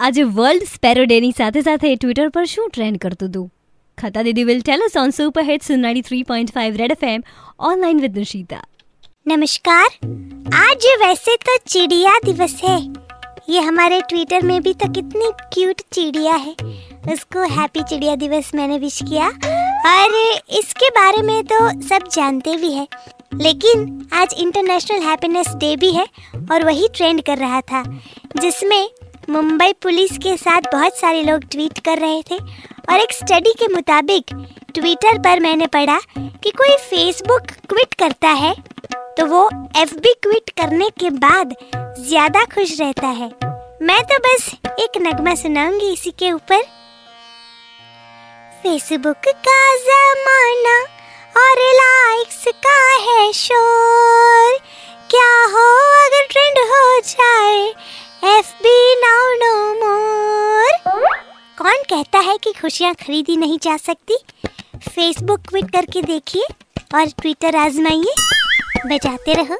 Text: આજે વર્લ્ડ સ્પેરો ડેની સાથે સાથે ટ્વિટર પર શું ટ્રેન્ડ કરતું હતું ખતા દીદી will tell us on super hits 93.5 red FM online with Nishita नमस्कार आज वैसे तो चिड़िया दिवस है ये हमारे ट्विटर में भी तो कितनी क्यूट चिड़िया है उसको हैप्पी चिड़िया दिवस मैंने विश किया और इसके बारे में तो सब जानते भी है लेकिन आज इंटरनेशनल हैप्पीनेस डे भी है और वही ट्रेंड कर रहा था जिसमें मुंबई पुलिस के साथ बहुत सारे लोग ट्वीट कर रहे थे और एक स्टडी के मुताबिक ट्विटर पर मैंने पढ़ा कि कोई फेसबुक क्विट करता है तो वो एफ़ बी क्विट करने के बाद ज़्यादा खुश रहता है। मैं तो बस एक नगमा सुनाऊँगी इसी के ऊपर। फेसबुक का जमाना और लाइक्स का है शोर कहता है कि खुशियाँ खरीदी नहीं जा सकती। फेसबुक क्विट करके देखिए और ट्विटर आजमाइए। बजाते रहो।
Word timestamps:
આજે 0.00 0.22
વર્લ્ડ 0.30 0.64
સ્પેરો 0.68 1.04
ડેની 1.04 1.34
સાથે 1.36 1.60
સાથે 1.66 1.84
ટ્વિટર 1.92 2.26
પર 2.32 2.48
શું 2.48 2.64
ટ્રેન્ડ 2.68 2.98
કરતું 3.02 3.28
હતું 3.28 3.44
ખતા 3.98 4.24
દીદી 4.24 4.42
will 4.44 4.58
tell 4.60 4.82
us 4.86 4.96
on 5.02 5.14
super 5.18 5.44
hits 5.44 5.70
93.5 5.74 6.76
red 6.76 6.92
FM 6.92 7.22
online 7.60 8.00
with 8.00 8.18
Nishita 8.18 8.58
नमस्कार 9.26 9.86
आज 10.56 10.84
वैसे 11.00 11.36
तो 11.44 11.56
चिड़िया 11.66 12.12
दिवस 12.24 12.56
है 12.64 12.76
ये 13.48 13.60
हमारे 13.60 14.00
ट्विटर 14.08 14.42
में 14.42 14.60
भी 14.62 14.74
तो 14.74 14.88
कितनी 14.92 15.30
क्यूट 15.54 15.80
चिड़िया 15.92 16.34
है 16.44 16.54
उसको 17.12 17.48
हैप्पी 17.54 17.82
चिड़िया 17.84 18.16
दिवस 18.16 18.50
मैंने 18.54 18.78
विश 18.78 19.00
किया 19.02 19.26
और 19.86 20.18
इसके 20.58 20.90
बारे 20.92 21.22
में 21.22 21.42
तो 21.46 21.62
सब 21.88 22.08
जानते 22.12 22.56
भी 22.56 22.72
है 22.72 22.86
लेकिन 23.36 23.88
आज 24.14 24.34
इंटरनेशनल 24.38 25.02
हैप्पीनेस 25.02 25.54
डे 25.56 25.74
भी 25.78 25.90
है 25.92 26.06
और 26.50 26.64
वही 26.64 26.88
ट्रेंड 26.94 27.22
कर 27.24 27.38
रहा 27.38 27.60
था 27.72 27.82
जिसमें 28.40 28.80
मुंबई 29.30 29.72
पुलिस 29.82 30.18
के 30.18 30.36
साथ 30.36 30.62
बहुत 30.72 30.96
सारे 30.96 31.22
लोग 31.22 31.44
ट्वीट 31.52 31.78
कर 31.78 31.98
रहे 31.98 32.22
थे 32.22 32.36
और 32.90 33.00
एक 33.00 33.12
स्टडी 33.12 33.52
के 33.52 33.66
मुताबिक 33.68 34.24
ट्विटर 34.74 35.18
पर 35.18 35.40
मैंने 35.40 35.66
पढ़ा 35.66 35.98
कि 36.16 36.50
कोई 36.50 36.76
फेसबुक 36.90 37.50
क्विट 37.70 37.94
करता 37.94 38.28
है 38.42 38.54
तो 39.18 39.26
वो 39.26 39.48
एफ़ 39.76 39.94
बी 39.96 40.12
क्विट 40.22 40.50
करने 40.60 40.88
के 41.00 41.10
बाद 41.24 41.54
ज़्यादा 41.98 42.44
खुश 42.44 42.78
रहता 42.80 43.08
है। 43.08 43.28
मैं 43.82 44.02
तो 44.04 44.18
बस 44.26 44.50
एक 44.80 45.00
नगमा 45.02 45.34
सुनाऊँगी 45.34 45.92
इसी 45.92 46.10
के 46.18 46.32
ऊपर। 46.32 46.62
फेसबुक 48.62 49.28
का 49.48 49.60
जमाना 49.86 50.78
और 51.40 51.56
लाइक्स 51.80 52.44
का 52.66 52.78
है 53.04 53.32
शोर 53.32 53.65
कहता 61.90 62.18
है 62.18 62.36
कि 62.38 62.52
खुशियाँ 62.52 62.94
खरीदी 62.94 63.36
नहीं 63.36 63.58
जा 63.62 63.76
सकती। 63.76 64.16
फेसबुक 64.88 65.40
क्विट 65.40 65.70
करके 65.70 66.02
देखिए 66.02 66.46
और 66.94 67.06
ट्विटर 67.06 67.56
आजमाइए। 67.56 68.14
बजाते 68.86 69.34
रहो। 69.34 69.58